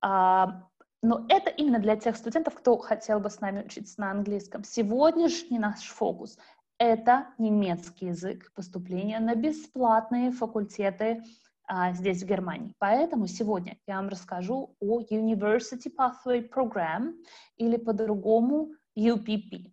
[0.00, 0.68] А,
[1.02, 4.62] но это именно для тех студентов, кто хотел бы с нами учиться на английском.
[4.62, 6.38] Сегодняшний наш фокус—
[6.78, 11.24] это немецкий язык поступления на бесплатные факультеты
[11.66, 12.74] а, здесь, в Германии.
[12.78, 17.14] Поэтому сегодня я вам расскажу о University Pathway Program
[17.56, 19.72] или по-другому UPP.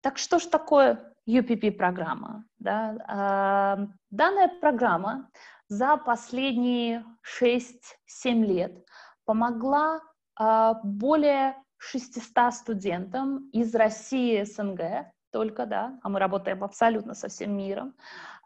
[0.00, 2.44] Так что же такое UPP-программа?
[2.58, 3.88] Да?
[4.10, 5.30] Данная программа
[5.68, 7.04] за последние
[7.40, 8.84] 6-7 лет
[9.24, 10.00] помогла
[10.40, 17.56] э, более 600 студентам из России СНГ, только, да, а мы работаем абсолютно со всем
[17.56, 17.94] миром.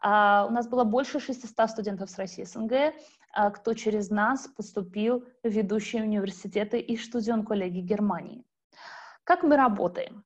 [0.05, 5.25] Uh, у нас было больше 600 студентов с России СНГ, uh, кто через нас поступил
[5.43, 8.43] в ведущие университеты и студент коллеги Германии.
[9.23, 10.25] Как мы работаем?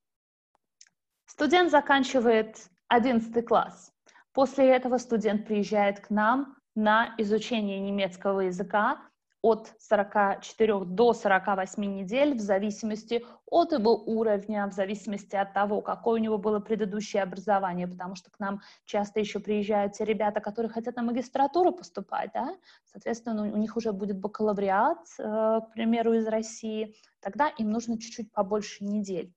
[1.38, 3.94] Студент заканчивает 11 класс.
[4.34, 8.98] После этого студент приезжает к нам на изучение немецкого языка
[9.44, 16.20] от 44 до 48 недель в зависимости от его уровня, в зависимости от того, какое
[16.20, 20.72] у него было предыдущее образование, потому что к нам часто еще приезжают те ребята, которые
[20.72, 22.58] хотят на магистратуру поступать, да?
[22.86, 28.32] соответственно, у них уже будет бакалавриат, э, к примеру, из России, тогда им нужно чуть-чуть
[28.32, 29.37] побольше недель.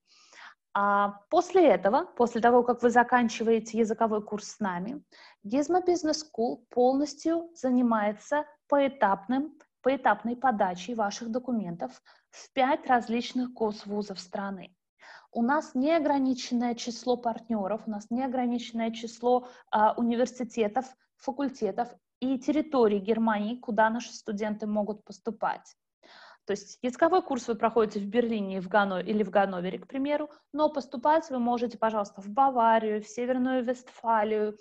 [0.72, 5.02] А после этого, после того, как вы заканчиваете языковой курс с нами,
[5.44, 14.76] Gizmo Business School полностью занимается поэтапным поэтапной подачей ваших документов в пять различных госвузов страны.
[15.32, 21.88] У нас неограниченное число партнеров, у нас неограниченное число а, университетов, факультетов
[22.20, 25.76] и территорий Германии, куда наши студенты могут поступать.
[26.46, 30.30] То есть языковой курс вы проходите в Берлине в Гано, или в Ганновере, к примеру,
[30.52, 34.56] но поступать вы можете, пожалуйста, в Баварию, в Северную Вестфалию,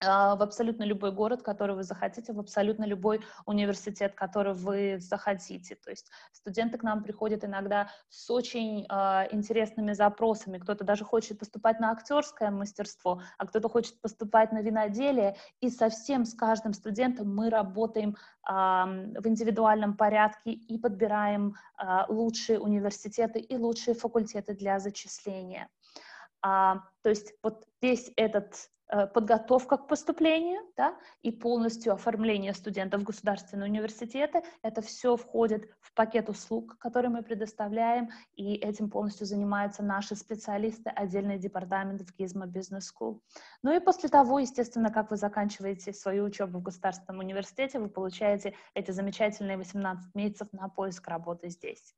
[0.00, 5.74] в абсолютно любой город, который вы захотите, в абсолютно любой университет, который вы захотите.
[5.74, 10.58] То есть студенты к нам приходят иногда с очень э, интересными запросами.
[10.58, 15.36] Кто-то даже хочет поступать на актерское мастерство, а кто-то хочет поступать на виноделие.
[15.60, 18.10] И совсем с каждым студентом мы работаем
[18.48, 25.68] э, в индивидуальном порядке и подбираем э, лучшие университеты и лучшие факультеты для зачисления.
[26.40, 33.68] А, то есть вот весь этот подготовка к поступлению да, и полностью оформление студентов государственные
[33.68, 34.42] университеты.
[34.62, 40.90] Это все входит в пакет услуг, который мы предоставляем, и этим полностью занимаются наши специалисты,
[40.90, 43.20] отдельный департамент в Gizmo Business School.
[43.62, 48.54] Ну и после того, естественно, как вы заканчиваете свою учебу в государственном университете, вы получаете
[48.74, 51.94] эти замечательные 18 месяцев на поиск работы здесь.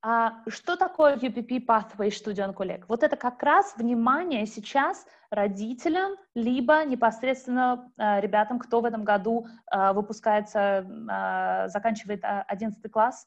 [0.00, 2.84] А что такое UPP Pathway Student Collect?
[2.86, 9.46] Вот это как раз внимание сейчас родителям, либо непосредственно э, ребятам, кто в этом году
[9.70, 13.26] э, выпускается, э, заканчивает 11 класс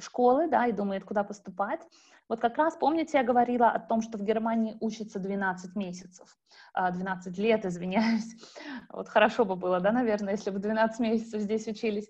[0.00, 1.80] школы, да, и думает, куда поступать.
[2.28, 6.36] Вот как раз, помните, я говорила о том, что в Германии учится 12 месяцев,
[6.74, 8.34] 12 а, лет, извиняюсь.
[8.90, 12.08] Вот хорошо бы было, да, наверное, если бы 12 месяцев здесь учились.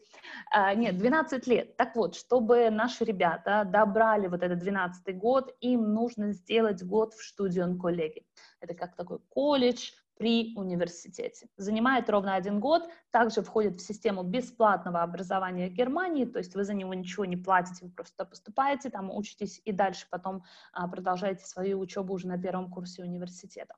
[0.51, 1.77] А, нет, 12 лет.
[1.77, 7.23] Так вот, чтобы наши ребята добрали вот этот 12 год, им нужно сделать год в
[7.25, 8.25] студион коллеги.
[8.61, 11.49] Это как такой колледж, при университете.
[11.57, 16.75] Занимает ровно один год, также входит в систему бесплатного образования Германии, то есть вы за
[16.75, 21.81] него ничего не платите, вы просто поступаете, там учитесь и дальше потом а, продолжаете свою
[21.81, 23.75] учебу уже на первом курсе университета.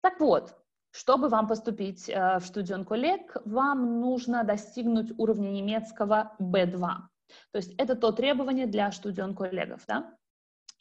[0.00, 0.56] Так вот,
[0.90, 6.78] чтобы вам поступить э, в Студион коллег, вам нужно достигнуть уровня немецкого B2.
[7.52, 10.17] То есть это то требование для Студион коллегов, да?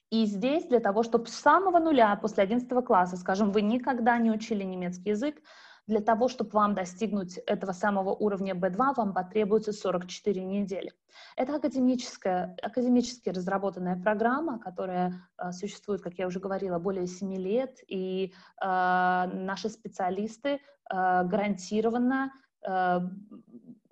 [0.10, 4.32] И здесь для того, чтобы с самого нуля, после 11 класса, скажем, вы никогда не
[4.32, 5.42] учили немецкий язык,
[5.88, 10.94] для того, чтобы вам достигнуть этого самого уровня B2, вам потребуется 44 недели.
[11.36, 17.80] Это академическая, академически разработанная программа, которая э, существует, как я уже говорила, более 7 лет,
[17.88, 22.34] и э, наши специалисты э, гарантированно
[22.68, 23.00] э,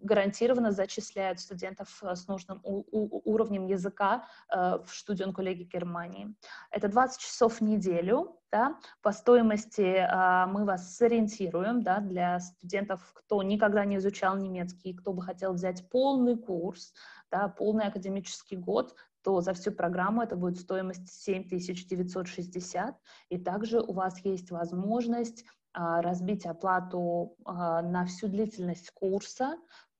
[0.05, 6.33] гарантированно зачисляют студентов э, с нужным уровнем языка э, в студию коллеги Германии.
[6.71, 13.11] Это 20 часов в неделю, да, по стоимости э, мы вас сориентируем, да, для студентов,
[13.13, 16.93] кто никогда не изучал немецкий, кто бы хотел взять полный курс,
[17.31, 22.95] да, полный академический год, то за всю программу это будет стоимость 7960,
[23.29, 25.43] и также у вас есть возможность
[25.73, 29.57] разбить оплату на всю длительность курса, а,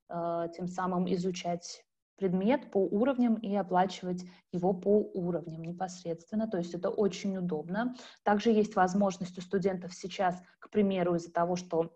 [0.08, 1.86] тем самым изучать
[2.18, 6.47] предмет по уровням и оплачивать его по уровням непосредственно.
[6.47, 7.95] То есть это очень удобно.
[8.24, 11.91] Также есть возможность у студентов сейчас, к примеру, из-за того, что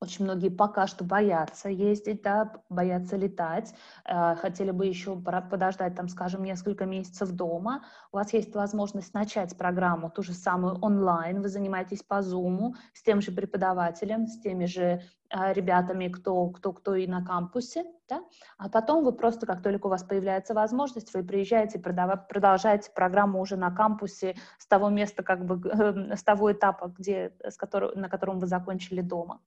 [0.00, 3.74] очень многие пока что боятся ездить, да, боятся летать,
[4.06, 7.84] э, хотели бы еще подождать, там, скажем, несколько месяцев дома.
[8.10, 13.02] У вас есть возможность начать программу, ту же самую онлайн, вы занимаетесь по Zoom с
[13.02, 15.00] тем же преподавателем, с теми же э,
[15.30, 18.22] ребятами, кто, кто, кто и на кампусе, да?
[18.58, 23.56] а потом вы просто, как только у вас появляется возможность, вы приезжаете, продолжаете программу уже
[23.56, 25.60] на кампусе с того места, как бы,
[26.16, 29.40] с того этапа, где, с которого, на котором вы закончили дома.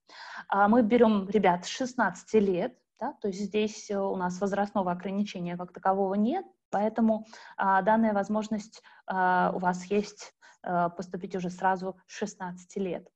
[0.48, 4.92] А мы берем ребят с 16 лет, да, то есть здесь э, у нас возрастного
[4.92, 7.26] ограничения как такового нет, поэтому
[7.56, 10.43] а, данная возможность а, у вас есть а,
[10.96, 13.08] поступить уже сразу с 16 лет.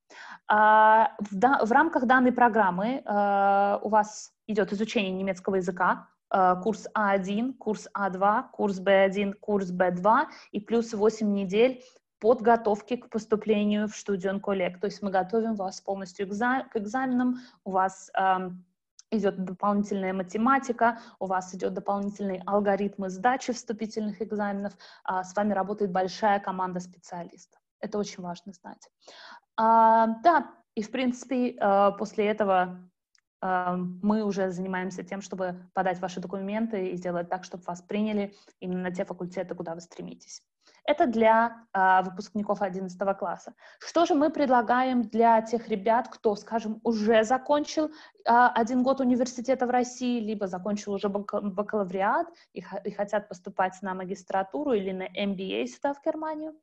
[0.47, 7.55] А, в, рамках данной программы а, у вас идет изучение немецкого языка, а, курс А1,
[7.55, 11.83] курс А2, курс Б1, курс Б2 и плюс 8 недель
[12.21, 14.81] подготовки к поступлению в студион коллег.
[14.81, 18.11] То есть мы готовим вас полностью к экзаменам, у вас
[19.11, 25.91] идет дополнительная математика, у вас идет дополнительные алгоритмы сдачи вступительных экзаменов, а, с вами работает
[25.91, 27.61] большая команда специалистов.
[27.81, 28.89] Это очень важно знать.
[29.57, 32.89] А, да, и в принципе а, после этого
[33.41, 38.35] а, мы уже занимаемся тем, чтобы подать ваши документы и сделать так, чтобы вас приняли
[38.61, 40.43] именно на те факультеты, куда вы стремитесь.
[40.89, 43.53] Это для а, выпускников 11 класса.
[43.79, 47.91] Что же мы предлагаем для тех ребят, кто, скажем, уже закончил
[48.25, 53.93] а, один год университета в России, либо закончил уже бакалавриат и, и хотят поступать на
[53.93, 56.55] магистратуру или на MBA сюда, в Германию?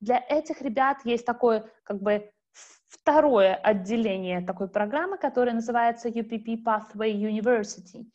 [0.00, 2.32] Для этих ребят есть такое, как бы,
[2.88, 8.06] второе отделение такой программы, которая называется UPP Pathway University.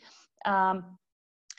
[0.43, 0.77] А,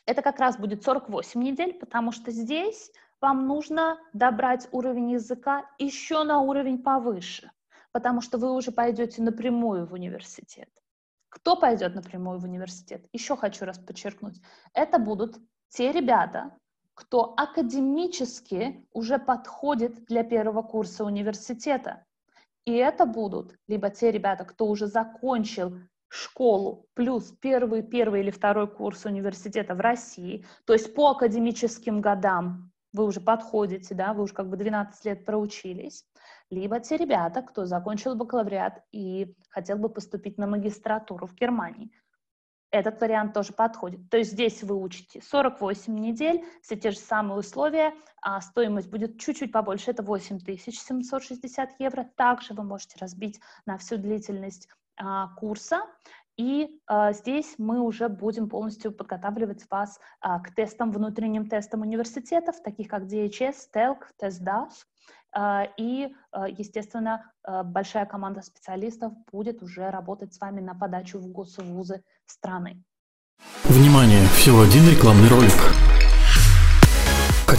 [0.05, 2.91] это как раз будет 48 недель, потому что здесь
[3.21, 7.51] вам нужно добрать уровень языка еще на уровень повыше,
[7.93, 10.69] потому что вы уже пойдете напрямую в университет.
[11.29, 13.07] Кто пойдет напрямую в университет?
[13.13, 14.41] Еще хочу раз подчеркнуть.
[14.75, 16.57] Это будут те ребята,
[16.95, 22.05] кто академически уже подходит для первого курса университета.
[22.65, 28.69] И это будут либо те ребята, кто уже закончил школу плюс первый, первый или второй
[28.69, 34.35] курс университета в России, то есть по академическим годам вы уже подходите, да, вы уже
[34.35, 36.05] как бы 12 лет проучились,
[36.51, 41.91] либо те ребята, кто закончил бакалавриат и хотел бы поступить на магистратуру в Германии.
[42.73, 44.09] Этот вариант тоже подходит.
[44.11, 49.19] То есть здесь вы учите 48 недель, все те же самые условия, а стоимость будет
[49.19, 52.09] чуть-чуть побольше, это 8760 евро.
[52.17, 55.83] Также вы можете разбить на всю длительность а, курса.
[56.41, 62.63] И а, здесь мы уже будем полностью подготавливать вас а, к тестам, внутренним тестам университетов,
[62.63, 64.71] таких как DHS, TELC, TestDAF.
[65.33, 71.19] А, и, а, естественно, а, большая команда специалистов будет уже работать с вами на подачу
[71.19, 72.83] в госвузы страны.
[73.65, 74.25] Внимание!
[74.29, 75.90] Всего один рекламный ролик.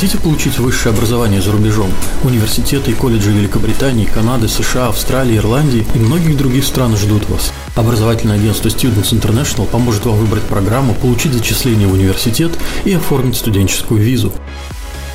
[0.01, 1.91] Хотите получить высшее образование за рубежом?
[2.23, 7.53] Университеты и колледжи Великобритании, Канады, США, Австралии, Ирландии и многих других стран ждут вас.
[7.75, 12.51] Образовательное агентство Students International поможет вам выбрать программу, получить зачисление в университет
[12.83, 14.33] и оформить студенческую визу.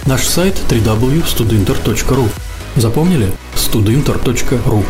[0.04, 2.28] Наш сайт www.studinter.ru
[2.76, 3.32] Запомнили?
[3.56, 4.84] studinter.ru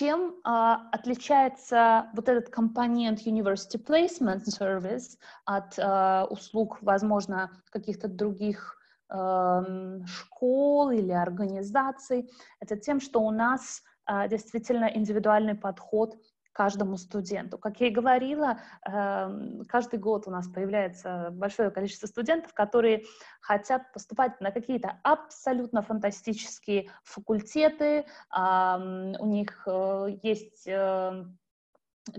[0.00, 8.78] Чем а, отличается вот этот компонент University Placement Service от а, услуг, возможно, каких-то других
[9.10, 9.62] а,
[10.06, 12.30] школ или организаций?
[12.60, 16.16] Это тем, что у нас а, действительно индивидуальный подход
[16.52, 17.58] каждому студенту.
[17.58, 23.04] Как я и говорила, эм, каждый год у нас появляется большое количество студентов, которые
[23.40, 31.38] хотят поступать на какие-то абсолютно фантастические факультеты, у них э, есть эм,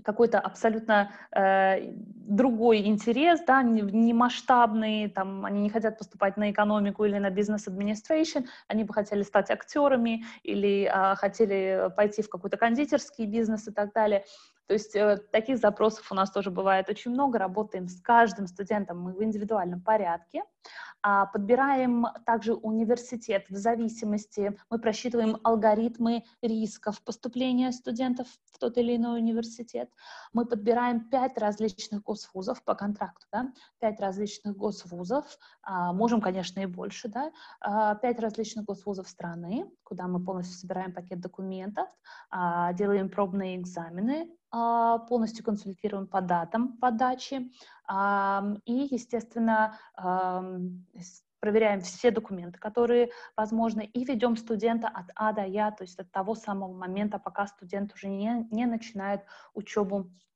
[0.04, 6.52] какой-то абсолютно э, другой интерес, да, не, не масштабный, там, они не хотят поступать на
[6.52, 12.58] экономику или на бизнес-администрейшн, они бы хотели стать актерами или э, хотели пойти в какой-то
[12.58, 14.24] кондитерский бизнес и так далее.
[14.72, 17.38] То есть э, таких запросов у нас тоже бывает очень много.
[17.38, 20.46] Работаем с каждым студентом мы в индивидуальном порядке.
[21.04, 28.96] А подбираем также университет в зависимости, мы просчитываем алгоритмы рисков поступления студентов в тот или
[28.96, 29.90] иной университет.
[30.32, 35.26] Мы подбираем пять различных госвузов по контракту, да, пять различных госвузов,
[35.64, 40.94] а, можем, конечно, и больше, да, а, пять различных госвузов страны, куда мы полностью собираем
[40.94, 41.90] пакет документов,
[42.32, 47.52] делаем пробные экзамены, полностью консультируем по датам подачи
[48.66, 49.78] и, естественно,
[51.42, 56.12] проверяем все документы, которые возможны, и ведем студента от А до Я, то есть от
[56.12, 59.22] того самого момента, пока студент уже не, не начинает
[59.54, 60.06] учебу.
[60.06, 60.31] а,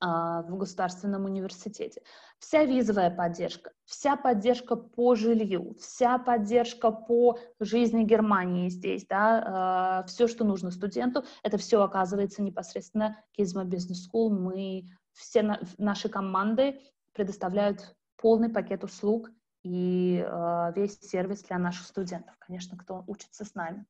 [0.00, 2.02] в государственном университете.
[2.38, 10.04] Вся визовая поддержка, вся поддержка по жилью, вся поддержка по жизни Германии здесь, да, а,
[10.04, 14.28] все, что нужно студенту, это все оказывается непосредственно Gizmo Business School.
[14.28, 16.80] Мы, все наши команды
[17.14, 19.30] предоставляют полный пакет услуг
[19.62, 23.86] и а, весь сервис для наших студентов, конечно, кто учится с нами.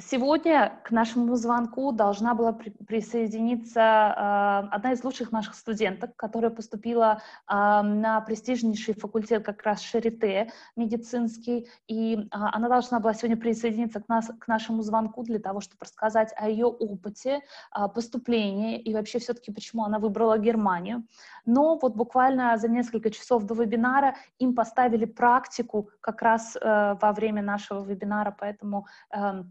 [0.00, 6.52] Сегодня к нашему звонку должна была при присоединиться э, одна из лучших наших студенток, которая
[6.52, 13.36] поступила э, на престижнейший факультет как раз Шарите медицинский, и э, она должна была сегодня
[13.36, 17.40] присоединиться к, нас, к нашему звонку для того, чтобы рассказать о ее опыте
[17.76, 21.02] э, поступления и вообще все-таки почему она выбрала Германию.
[21.44, 27.12] Но вот буквально за несколько часов до вебинара им поставили практику как раз э, во
[27.12, 29.42] время нашего вебинара, поэтому э,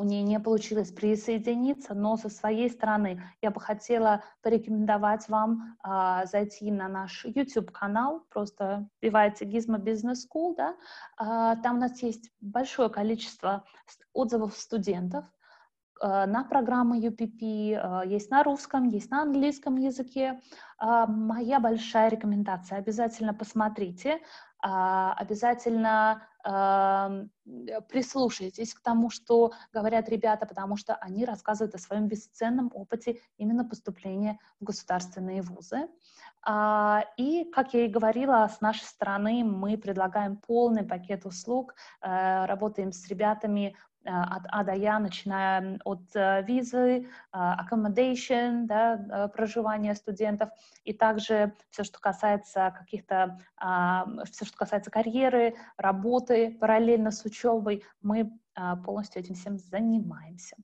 [0.00, 6.24] у нее не получилось присоединиться, но со своей стороны я бы хотела порекомендовать вам а,
[6.24, 10.74] зайти на наш YouTube-канал, просто вбивайте Gizmo Business School, да,
[11.18, 13.64] а, там у нас есть большое количество
[14.14, 15.26] отзывов студентов,
[16.00, 20.40] а, на программы UPP, есть на русском, есть на английском языке.
[20.78, 24.20] Моя большая рекомендация, обязательно посмотрите,
[24.62, 26.26] обязательно
[27.88, 33.64] прислушайтесь к тому, что говорят ребята, потому что они рассказывают о своем бесценном опыте именно
[33.64, 35.88] поступления в государственные вузы.
[37.18, 42.92] И, как я и говорила, с нашей стороны мы предлагаем полный пакет услуг, э, работаем
[42.92, 43.76] с ребятами
[44.10, 50.50] от А до Я, начиная от э, визы, э, accommodation, да, проживания студентов,
[50.84, 57.84] и также все, что касается каких-то, а, все, что касается карьеры, работы параллельно с учебой,
[58.02, 58.32] мы
[58.84, 60.56] полностью этим всем занимаемся.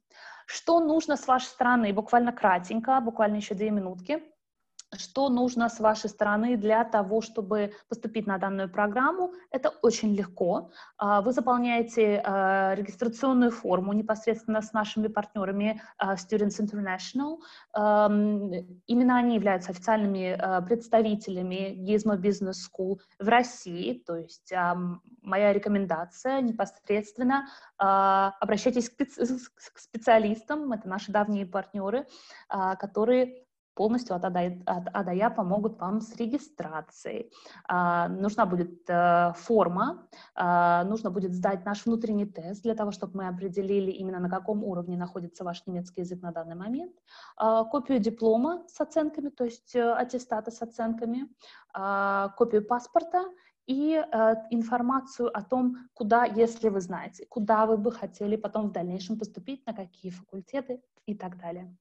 [0.44, 1.92] Что нужно с вашей стороны?
[1.92, 4.22] Буквально кратенько, буквально еще две минутки
[4.98, 9.32] что нужно с вашей стороны для того, чтобы поступить на данную программу.
[9.50, 10.70] Это очень легко.
[10.98, 17.38] А, вы заполняете а, регистрационную форму непосредственно с нашими партнерами а, Students International.
[18.86, 24.02] Именно они являются официальными представителями Gizmo Business School в России.
[24.06, 24.52] То есть
[25.22, 32.06] моя рекомендация непосредственно обращайтесь к специалистам, это наши давние партнеры,
[32.48, 33.45] которые
[33.76, 37.30] полностью от А от а до Я помогут вам с регистрацией.
[37.68, 43.18] А, нужна будет а, форма, а, нужно будет сдать наш внутренний тест для того, чтобы
[43.18, 46.92] мы определили именно на каком уровне находится ваш немецкий язык на данный момент,
[47.36, 51.28] а, копию диплома с оценками, то есть а, аттестата с оценками,
[52.36, 53.24] копию паспорта
[53.66, 58.72] и э, информацию о том, куда, если вы знаете, куда вы бы хотели потом в
[58.72, 61.76] дальнейшем поступить, на какие факультеты и так далее.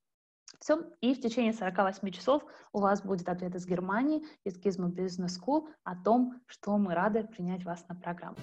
[0.60, 0.80] Все.
[1.02, 2.44] И в течение 48 часов
[2.74, 7.24] у вас будет ответ из Германии, из Gizmo Business School о том, что мы рады
[7.24, 8.38] принять вас на программу.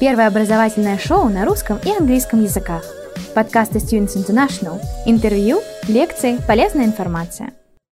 [0.00, 2.84] Первое образовательное шоу на русском и английском языках.
[3.34, 4.80] Подкасты Students International.
[5.06, 7.52] Интервью, лекции, полезная информация.